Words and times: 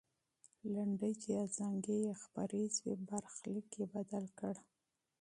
لنډۍ 0.73 1.13
چې 1.21 1.29
ازانګې 1.43 1.97
یې 2.05 2.13
خپرې 2.23 2.63
سوې، 2.75 2.93
برخلیک 3.09 3.67
یې 3.79 3.85
بدل 3.95 4.25
کړ. 4.39 4.55